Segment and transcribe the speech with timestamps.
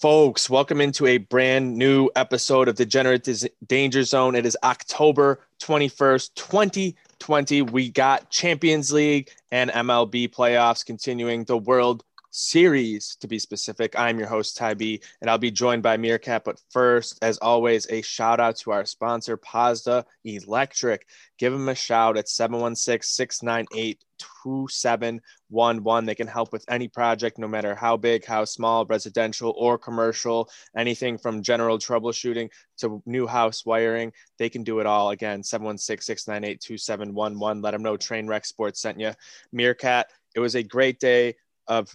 [0.00, 3.28] Folks, welcome into a brand new episode of Degenerate
[3.66, 4.34] Danger Zone.
[4.34, 7.60] It is October 21st, 2020.
[7.60, 12.02] We got Champions League and MLB playoffs continuing the World
[12.32, 13.98] Series to be specific.
[13.98, 16.44] I'm your host, Tybee, and I'll be joined by Meerkat.
[16.44, 21.08] But first, as always, a shout out to our sponsor, Pazda Electric.
[21.38, 24.04] Give them a shout at 716 698
[24.44, 26.06] 2711.
[26.06, 30.48] They can help with any project, no matter how big, how small, residential or commercial,
[30.76, 34.12] anything from general troubleshooting to new house wiring.
[34.38, 35.10] They can do it all.
[35.10, 37.60] Again, 716 698 2711.
[37.60, 39.14] Let them know Trainwreck Sports sent you.
[39.52, 40.06] Meerkat,
[40.36, 41.34] it was a great day
[41.66, 41.92] of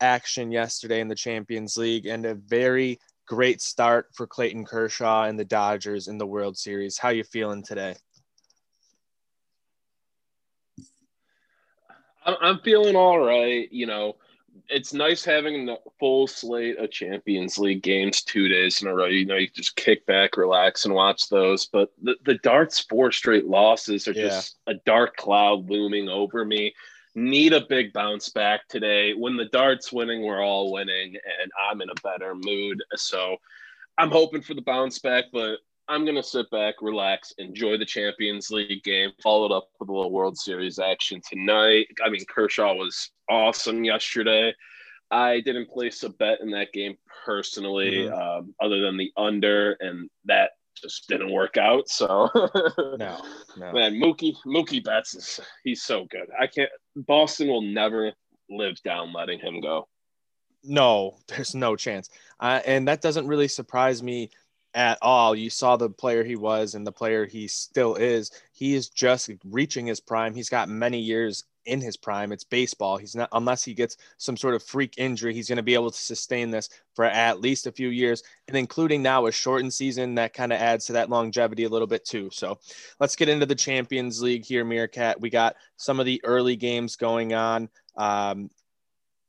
[0.00, 5.38] action yesterday in the Champions League and a very great start for Clayton Kershaw and
[5.38, 6.98] the Dodgers in the World Series.
[6.98, 7.96] How you feeling today?
[12.24, 13.70] I'm feeling all right.
[13.70, 14.16] You know,
[14.68, 19.06] it's nice having the full slate of Champions League games two days in a row.
[19.06, 21.66] You know, you just kick back, relax, and watch those.
[21.66, 24.22] But the, the Darts four straight losses are yeah.
[24.22, 26.74] just a dark cloud looming over me.
[27.16, 29.14] Need a big bounce back today.
[29.14, 32.82] When the Darts winning, we're all winning, and I'm in a better mood.
[32.94, 33.38] So
[33.96, 35.56] I'm hoping for the bounce back, but
[35.88, 39.92] I'm going to sit back, relax, enjoy the Champions League game, followed up with a
[39.92, 41.86] little World Series action tonight.
[42.04, 44.54] I mean, Kershaw was awesome yesterday.
[45.10, 48.14] I didn't place a bet in that game personally, mm-hmm.
[48.14, 51.88] um, other than the under, and that just didn't work out.
[51.88, 52.30] So,
[52.98, 53.20] no,
[53.56, 56.28] no, man, Mookie Mookie Betts is he's so good.
[56.38, 56.70] I can't.
[56.94, 58.12] Boston will never
[58.48, 59.88] live down letting him go.
[60.64, 62.10] No, there's no chance,
[62.40, 64.30] uh, and that doesn't really surprise me
[64.74, 65.34] at all.
[65.34, 68.30] You saw the player he was and the player he still is.
[68.52, 70.34] He is just reaching his prime.
[70.34, 72.32] He's got many years in his prime.
[72.32, 72.96] It's baseball.
[72.96, 75.90] He's not, unless he gets some sort of freak injury, he's going to be able
[75.90, 78.22] to sustain this for at least a few years.
[78.48, 81.86] And including now a shortened season, that kind of adds to that longevity a little
[81.86, 82.30] bit too.
[82.32, 82.58] So
[83.00, 85.20] let's get into the Champions League here, Meerkat.
[85.20, 87.68] We got some of the early games going on.
[87.96, 88.50] Um,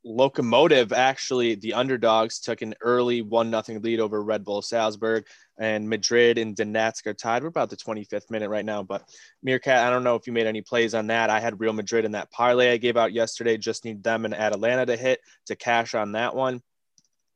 [0.07, 5.25] Lokomotiv actually the underdogs took an early one nothing lead over Red Bull Salzburg
[5.59, 7.43] and Madrid and Donetsk are tied.
[7.43, 9.03] We're about the 25th minute right now, but
[9.43, 11.29] Meerkat, I don't know if you made any plays on that.
[11.29, 13.57] I had Real Madrid in that parlay I gave out yesterday.
[13.57, 16.61] Just need them and Atalanta to hit to cash on that one.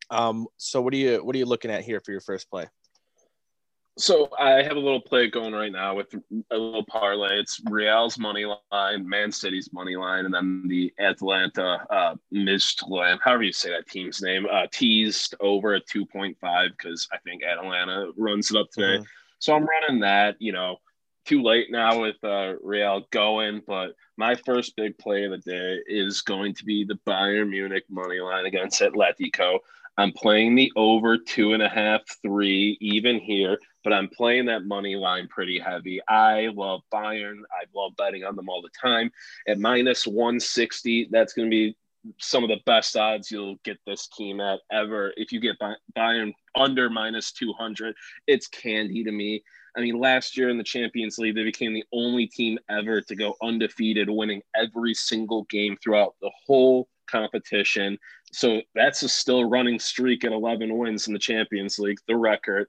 [0.09, 2.68] Um, so what are you what are you looking at here for your first play?
[3.97, 7.40] So I have a little play going right now with a little parlay.
[7.40, 13.44] It's Real's money line, Man City's money line, and then the Atalanta uh, Midtjylland, however
[13.44, 16.35] you say that team's name, uh, teased over at 2.5
[16.69, 18.97] because I think Atalanta runs it up today.
[18.97, 19.03] Mm-hmm.
[19.40, 20.38] So I'm running that.
[20.40, 20.78] You know,
[21.25, 25.79] too late now with uh, Real going, but my first big play of the day
[25.85, 29.59] is going to be the Bayern Munich money line against Atletico.
[29.97, 34.66] I'm playing the over two and a half, three, even here, but I'm playing that
[34.66, 36.02] money line pretty heavy.
[36.08, 37.40] I love Bayern.
[37.52, 39.12] I love betting on them all the time.
[39.47, 41.75] At minus 160, that's going to be
[42.18, 45.14] some of the best odds you'll get this team at ever.
[45.18, 45.58] If you get
[45.96, 47.96] Bayern under minus 200,
[48.28, 49.44] it's candy to me.
[49.75, 53.16] I mean, last year in the Champions League, they became the only team ever to
[53.16, 57.97] go undefeated, winning every single game throughout the whole competition.
[58.34, 62.68] So that's a still running streak at 11 wins in the Champions League, the record.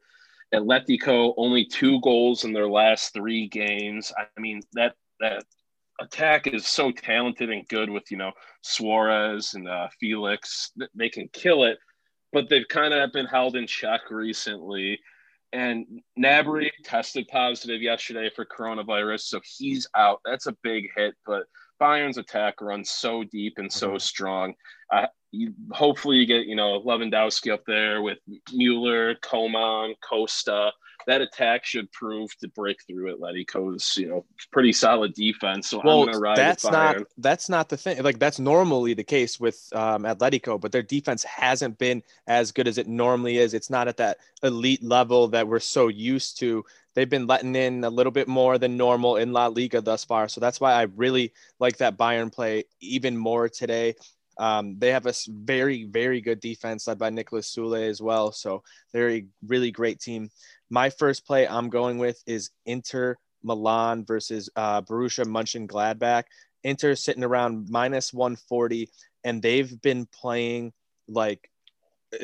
[0.55, 4.13] Atletico only two goals in their last three games.
[4.17, 5.45] I mean that that
[6.01, 8.33] attack is so talented and good with you know
[8.63, 10.73] Suarez and uh, Felix.
[10.95, 11.79] They can kill it,
[12.33, 14.99] but they've kind of been held in check recently.
[15.55, 20.21] And Gnabry tested positive yesterday for coronavirus, so he's out.
[20.25, 21.45] That's a big hit, but
[21.79, 23.99] Bayern's attack runs so deep and so mm-hmm.
[23.99, 24.55] strong.
[24.91, 28.19] Uh, you, hopefully, you get you know Lewandowski up there with
[28.53, 30.71] Mueller, Coman, Costa.
[31.09, 35.71] That attack should prove to break through Atletico's you know pretty solid defense.
[35.71, 38.03] So well, I'm gonna ride that's not that's not the thing.
[38.03, 42.69] Like that's normally the case with um, Atletico, but their defense hasn't been as good
[42.69, 43.55] as it normally is.
[43.55, 46.65] It's not at that elite level that we're so used to
[46.95, 50.29] they've been letting in a little bit more than normal in La Liga thus far.
[50.29, 53.95] So that's why I really like that Bayern play even more today.
[54.43, 58.33] Um, they have a very, very good defense led by Nicolas Sule as well.
[58.33, 60.31] So they're a really great team.
[60.69, 66.25] My first play I'm going with is Inter Milan versus uh, Borussia Mönchengladbach.
[66.65, 68.91] Inter sitting around minus 140,
[69.23, 70.73] and they've been playing
[71.07, 71.49] like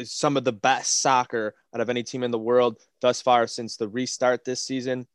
[0.03, 3.77] some of the best soccer out of any team in the world thus far since
[3.77, 5.07] the restart this season,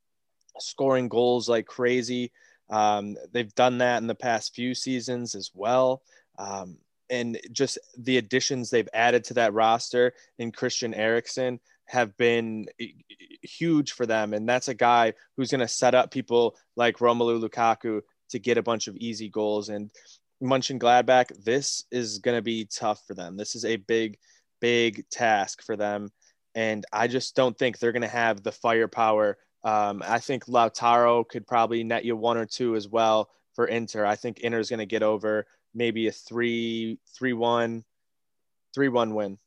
[0.58, 2.32] scoring goals like crazy.
[2.70, 6.02] Um, they've done that in the past few seasons as well.
[6.40, 6.78] Um,
[7.14, 12.66] and just the additions they've added to that roster in Christian Eriksen have been
[13.44, 14.34] huge for them.
[14.34, 18.58] And that's a guy who's going to set up people like Romelu Lukaku to get
[18.58, 19.70] a bunch of easy goals.
[19.70, 19.92] And
[20.42, 23.38] Mönchengladbach, this is going to be tough for them.
[23.38, 24.18] This is a big,
[24.60, 26.10] big task for them.
[26.56, 29.38] And I just don't think they're going to have the firepower.
[29.64, 34.04] Um, I think Lautaro could probably net you one or two as well for Inter.
[34.04, 37.84] I think Inter is going to get over maybe a three, three, one,
[38.74, 39.38] three, one win.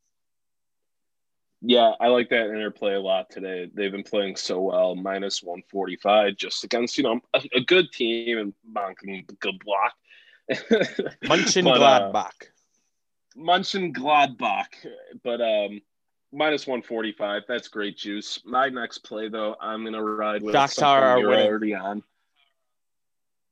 [1.62, 3.70] Yeah, I like that interplay a lot today.
[3.72, 8.38] They've been playing so well, minus 145 just against, you know, a, a good team
[8.38, 9.90] and Mönchengladbach.
[11.26, 12.12] Mönchengladbach.
[12.14, 12.28] uh,
[13.36, 14.86] Mönchengladbach.
[15.24, 15.80] But um
[16.32, 18.40] minus 145, that's great juice.
[18.44, 21.46] My next play though, I'm gonna ride with Shakhtar are winning.
[21.46, 22.02] already on.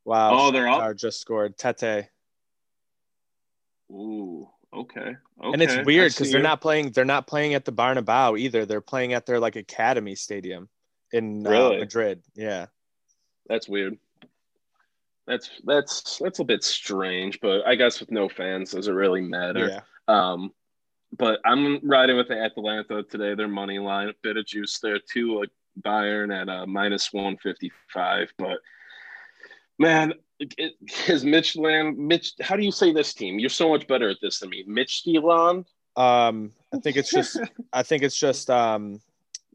[0.05, 0.31] Wow.
[0.39, 0.97] Oh, they're up?
[0.97, 1.57] Just scored.
[1.57, 2.11] Tete.
[3.91, 5.01] Ooh, okay.
[5.01, 5.17] okay.
[5.43, 6.91] and it's weird because they're not playing.
[6.93, 8.67] They're not playing at the Barnabao either.
[8.67, 10.69] They're playing at their like academy stadium
[11.13, 11.79] in uh, Really?
[11.79, 12.23] Madrid.
[12.35, 12.67] Yeah,
[13.49, 13.99] That's weird.
[15.27, 19.23] That's that's that's a bit strange, but I guess with no fans, does it really
[19.23, 19.69] matter?
[19.69, 19.81] yeah.
[20.07, 20.53] Um,
[21.17, 23.35] but I'm riding with the Atalanta today.
[23.35, 28.33] Their money line, a bit of juice there too, like Bayern at a minus 155.
[28.39, 28.59] But
[29.79, 30.75] man, it,
[31.09, 33.39] is Midtjylland, Mitch, how do you say this team?
[33.39, 34.65] You're so much better at this than me.
[34.67, 35.67] Mitch Midtjylland?
[35.97, 37.39] Um, I think it's just.
[37.73, 39.01] I think it's just um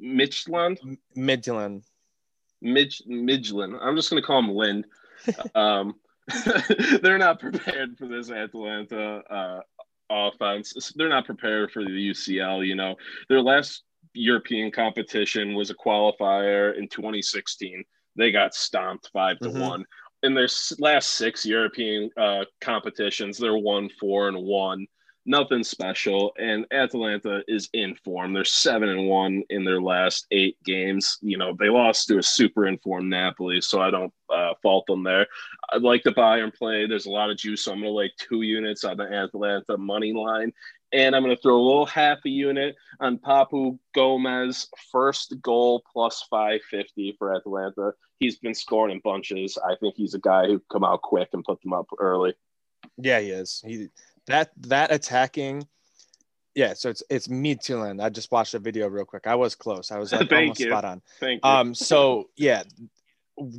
[0.02, 0.98] Midtjylland?
[1.16, 1.84] Midland.
[2.62, 3.78] Midge, Midgeland.
[3.82, 4.86] I'm just going to call him Lind.
[5.56, 5.96] um,
[7.02, 9.62] they're not prepared for this Atalanta uh,
[10.10, 10.94] offense.
[10.96, 12.66] They're not prepared for the UCL.
[12.66, 12.96] You know,
[13.28, 13.84] their last
[14.14, 17.84] European competition was a qualifier in 2016.
[18.16, 19.62] They got stomped 5 to Mhm.
[19.62, 19.86] one.
[20.24, 20.50] In their
[20.80, 24.86] last six European uh, competitions, they're one, four, and one.
[25.26, 26.34] Nothing special.
[26.40, 28.34] And Atalanta is in form.
[28.34, 31.18] They're seven and one in their last eight games.
[31.22, 35.04] You know, they lost to a super informed Napoli, so I don't uh, fault them
[35.04, 35.28] there.
[35.72, 36.88] I like the and play.
[36.88, 39.78] There's a lot of juice, so I'm going to lay two units on the Atalanta
[39.78, 40.52] money line.
[40.92, 45.84] And I'm going to throw a little half a unit on Papu Gomez, first goal
[45.92, 47.94] plus 550 for Atalanta.
[48.20, 49.58] He's been scoring in bunches.
[49.58, 52.34] I think he's a guy who come out quick and put them up early.
[52.98, 53.64] Yeah, he is.
[53.66, 53.90] He
[54.28, 55.68] that that attacking.
[56.56, 58.04] Yeah, so it's it's Midtjylland.
[58.04, 59.28] I just watched a video real quick.
[59.28, 59.92] I was close.
[59.92, 60.68] I was like, almost you.
[60.68, 61.02] spot on.
[61.20, 61.50] Thank you.
[61.50, 62.64] Um, so yeah,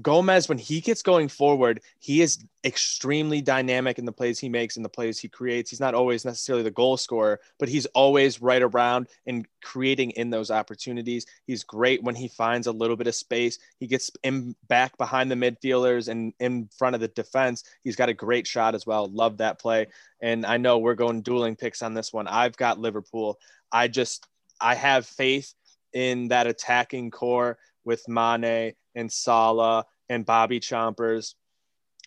[0.02, 4.76] Gomez when he gets going forward, he is extremely dynamic in the plays he makes
[4.76, 5.70] and the plays he creates.
[5.70, 10.30] He's not always necessarily the goal scorer, but he's always right around and creating in
[10.30, 11.26] those opportunities.
[11.46, 13.58] He's great when he finds a little bit of space.
[13.78, 17.64] He gets in back behind the midfielders and in front of the defense.
[17.82, 19.08] He's got a great shot as well.
[19.08, 19.86] Love that play.
[20.20, 22.28] And I know we're going dueling picks on this one.
[22.28, 23.38] I've got Liverpool.
[23.72, 24.26] I just
[24.60, 25.54] I have faith
[25.92, 31.34] in that attacking core with Mane and Salah and Bobby Chompers.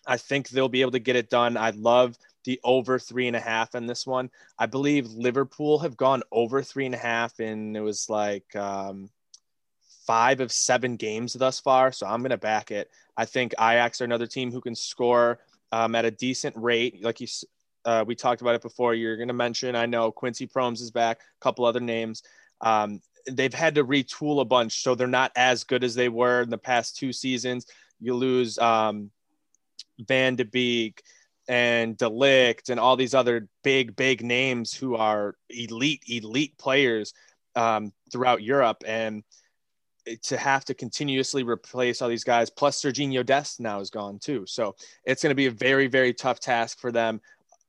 [0.06, 1.56] I think they'll be able to get it done.
[1.56, 4.30] I love the over three and a half in this one.
[4.58, 9.08] I believe Liverpool have gone over three and a half, and it was like um,
[10.06, 11.90] five of seven games thus far.
[11.90, 12.90] So I'm going to back it.
[13.16, 15.38] I think Ajax are another team who can score
[15.72, 17.02] um, at a decent rate.
[17.02, 17.26] Like you,
[17.84, 18.94] uh, we talked about it before.
[18.94, 19.74] You're going to mention.
[19.74, 21.20] I know Quincy Promes is back.
[21.20, 22.22] A couple other names.
[22.60, 26.42] Um, they've had to retool a bunch, so they're not as good as they were
[26.42, 27.66] in the past two seasons.
[28.00, 29.10] You lose um,
[29.98, 31.02] Van de Beek
[31.48, 37.12] and De Ligt and all these other big, big names who are elite, elite players
[37.54, 38.82] um, throughout Europe.
[38.86, 39.22] And
[40.22, 44.44] to have to continuously replace all these guys, plus Serginho Dest now is gone too.
[44.46, 47.20] So it's going to be a very, very tough task for them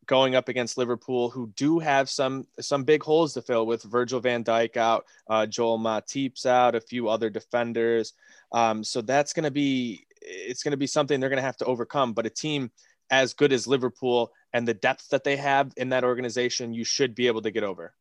[0.08, 4.20] going up against Liverpool, who do have some some big holes to fill with Virgil
[4.20, 8.14] Van Dijk out, uh, Joel Matip's out, a few other defenders.
[8.52, 11.58] Um, so that's going to be it's going to be something they're going to have
[11.58, 12.14] to overcome.
[12.14, 12.72] But a team
[13.12, 17.14] as good as Liverpool and the depth that they have in that organization, you should
[17.14, 17.94] be able to get over.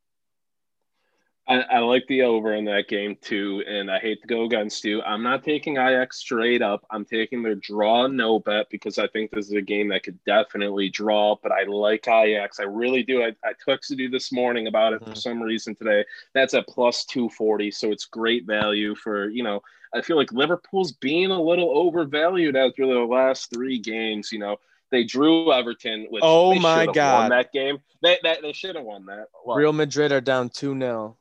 [1.46, 4.82] I, I like the over in that game too, and I hate to go against
[4.82, 5.02] you.
[5.02, 6.86] I'm not taking Ajax straight up.
[6.90, 10.18] I'm taking their draw no bet because I think this is a game that could
[10.24, 11.36] definitely draw.
[11.42, 12.60] But I like Ajax.
[12.60, 13.22] I really do.
[13.22, 15.18] I, I texted you this morning about it for Mhm.
[15.18, 16.04] some reason today.
[16.32, 19.60] That's at plus 240, so it's great value for you know.
[19.94, 24.32] I feel like Liverpool's being a little overvalued after the last three games.
[24.32, 24.56] You know,
[24.90, 27.30] they drew Everton, which Oh they my God.
[27.32, 27.78] that game.
[28.02, 29.28] They that they should have won that.
[29.42, 29.56] What?
[29.56, 31.16] Real Madrid are down 2 0.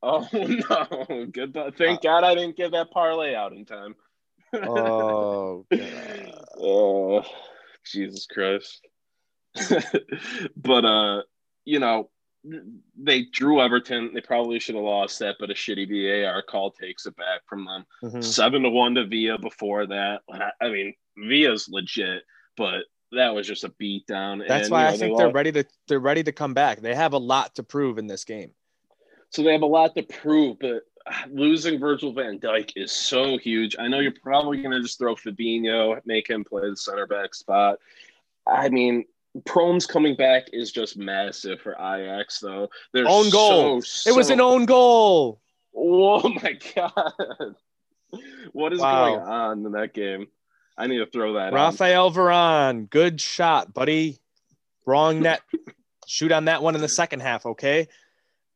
[0.02, 1.26] Oh no!
[1.26, 1.54] Good.
[1.76, 3.94] Thank God I didn't get that parlay out in time.
[4.54, 6.44] Oh, God.
[6.58, 7.22] oh,
[7.84, 8.80] Jesus Christ!
[10.56, 11.22] but uh,
[11.66, 12.08] you know,
[12.98, 14.12] they drew Everton.
[14.14, 17.66] They probably should have lost that, but a shitty VAR call takes it back from
[17.66, 17.84] them.
[18.02, 18.22] Mm-hmm.
[18.22, 20.22] Seven to one to Villa before that.
[20.60, 22.22] I mean, Villa's legit,
[22.56, 24.42] but that was just a beat down.
[24.46, 26.54] That's and, why you know, I think they are ready to they're ready to come
[26.54, 26.80] back.
[26.80, 28.52] They have a lot to prove in this game.
[29.30, 30.82] So they have a lot to prove, but
[31.30, 33.76] losing Virgil van Dijk is so huge.
[33.78, 37.34] I know you're probably going to just throw Fabinho, make him play the center back
[37.34, 37.78] spot.
[38.46, 39.04] I mean,
[39.44, 42.68] Promes coming back is just massive for Ajax, though.
[42.92, 43.80] They're own goal.
[43.82, 45.40] So, it was an own goal.
[45.76, 47.54] Oh my god!
[48.52, 49.06] What is wow.
[49.06, 50.26] going on in that game?
[50.76, 51.52] I need to throw that.
[51.52, 54.18] Rafael Varane, good shot, buddy.
[54.84, 55.42] Wrong net.
[56.06, 57.86] Shoot on that one in the second half, okay?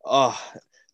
[0.05, 0.39] Oh,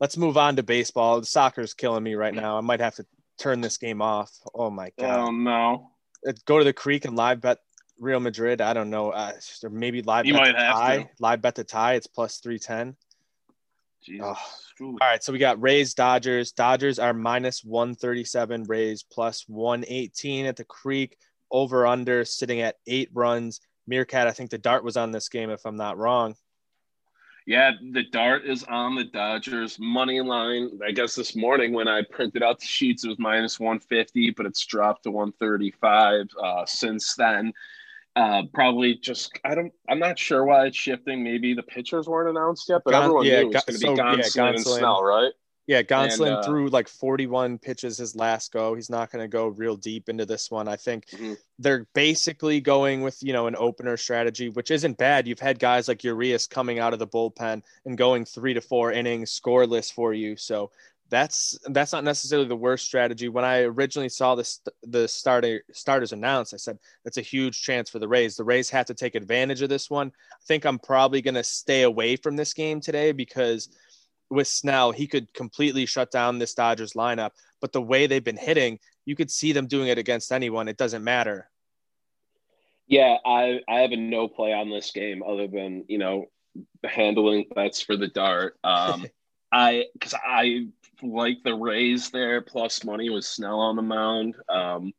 [0.01, 1.21] let's move on to baseball.
[1.21, 2.57] The soccer's killing me right now.
[2.57, 3.07] I might have to
[3.39, 4.31] turn this game off.
[4.55, 5.29] Oh my god.
[5.29, 5.91] Oh no.
[6.45, 7.59] Go to the creek and live bet
[7.99, 8.61] Real Madrid.
[8.61, 9.11] I don't know.
[9.11, 11.03] Uh, or maybe live you bet might have tie.
[11.03, 11.09] To.
[11.19, 11.95] Live bet the tie.
[11.95, 12.97] It's plus three ten.
[14.23, 14.37] Oh.
[14.81, 16.53] All right, so we got Rays, Dodgers.
[16.53, 21.19] Dodgers are minus 137, Rays plus 118 at the Creek.
[21.51, 23.61] Over under sitting at eight runs.
[23.87, 26.35] Meerkat, I think the dart was on this game, if I'm not wrong.
[27.47, 30.79] Yeah, the dart is on the Dodgers money line.
[30.87, 34.47] I guess this morning when I printed out the sheets, it was minus 150, but
[34.47, 37.53] it's dropped to 135 uh, since then.
[38.17, 41.23] Uh, probably just I don't I'm not sure why it's shifting.
[41.23, 43.87] Maybe the pitchers weren't announced yet, but Gon- everyone yeah, knew it was going to
[43.87, 45.33] be Gonsolin, yeah, and Snell, right?
[45.71, 48.75] Yeah, Gonsolin uh, threw like 41 pitches his last go.
[48.75, 50.67] He's not going to go real deep into this one.
[50.67, 51.35] I think mm-hmm.
[51.61, 55.29] they're basically going with, you know, an opener strategy, which isn't bad.
[55.29, 58.91] You've had guys like Urias coming out of the bullpen and going three to four
[58.91, 60.37] innings scoreless for you.
[60.37, 60.73] So
[61.09, 63.29] that's that's not necessarily the worst strategy.
[63.29, 67.89] When I originally saw this the starter starters announced, I said that's a huge chance
[67.89, 68.35] for the Rays.
[68.35, 70.09] The Rays have to take advantage of this one.
[70.33, 73.69] I think I'm probably going to stay away from this game today because
[74.31, 77.33] with Snell, he could completely shut down this Dodgers lineup.
[77.61, 80.69] But the way they've been hitting, you could see them doing it against anyone.
[80.69, 81.51] It doesn't matter.
[82.87, 86.27] Yeah, I I have a no play on this game other than you know
[86.85, 88.59] handling bets for the dart.
[88.65, 89.07] Um,
[89.53, 90.69] I because I
[91.03, 94.37] like the Rays there plus money with Snell on the mound.
[94.49, 94.93] Um,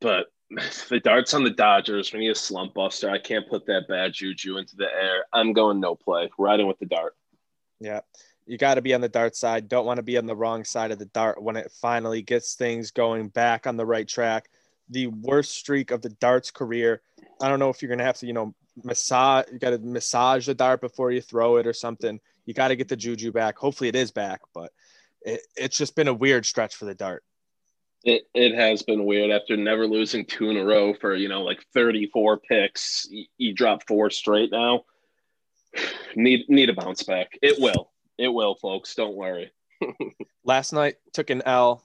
[0.00, 0.26] but
[0.88, 3.10] the darts on the Dodgers, we need a slump buster.
[3.10, 5.24] I can't put that bad juju into the air.
[5.32, 7.14] I'm going no play, riding with the dart.
[7.80, 8.00] Yeah.
[8.46, 9.68] You got to be on the dart side.
[9.68, 12.54] Don't want to be on the wrong side of the dart when it finally gets
[12.54, 14.50] things going back on the right track.
[14.90, 17.02] The worst streak of the darts career.
[17.40, 19.78] I don't know if you're going to have to, you know, massage, you got to
[19.78, 22.20] massage the dart before you throw it or something.
[22.44, 23.56] You got to get the juju back.
[23.56, 24.72] Hopefully it is back, but
[25.22, 27.22] it, it's just been a weird stretch for the dart.
[28.04, 31.42] It, it has been weird after never losing two in a row for you know
[31.42, 34.82] like 34 picks you, you drop four straight now
[36.16, 39.50] need need a bounce back it will it will folks don't worry
[40.44, 41.82] last night took an l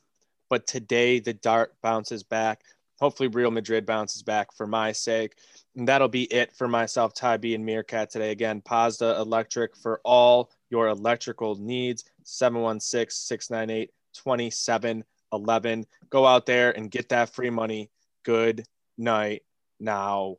[0.50, 2.62] but today the dart bounces back
[3.00, 5.36] hopefully real madrid bounces back for my sake
[5.76, 10.52] and that'll be it for myself Tybee, and meerkat today again pazda electric for all
[10.70, 15.86] your electrical needs 716 698 2711.
[16.10, 17.90] Go out there and get that free money.
[18.24, 18.66] Good
[18.98, 19.44] night
[19.80, 20.38] now.